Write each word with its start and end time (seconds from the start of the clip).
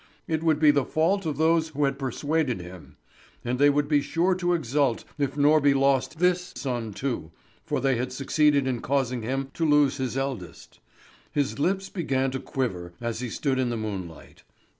It 0.27 0.41
would 0.41 0.57
be 0.57 0.71
the 0.71 0.83
fault 0.83 1.27
of 1.27 1.37
those 1.37 1.67
who 1.67 1.83
had 1.83 1.99
persuaded 1.99 2.59
him; 2.59 2.97
and 3.45 3.59
they 3.59 3.69
would 3.69 3.87
be 3.87 4.01
sure 4.01 4.33
to 4.33 4.55
exult 4.55 5.03
if 5.19 5.35
Norby 5.37 5.75
lost 5.79 6.17
this 6.17 6.53
son 6.57 6.91
too, 6.91 7.29
for 7.63 7.79
they 7.79 7.97
had 7.97 8.11
succeeded 8.11 8.65
in 8.65 8.81
causing 8.81 9.21
him 9.21 9.51
to 9.53 9.63
lose 9.63 9.97
his 9.97 10.17
eldest. 10.17 10.79
His 11.31 11.59
lips 11.59 11.87
began 11.89 12.31
to 12.31 12.39
quiver 12.39 12.93
as 12.99 13.19
he 13.19 13.29
stood 13.29 13.59
in 13.59 13.69
the 13.69 13.77
moonlight. 13.77 14.41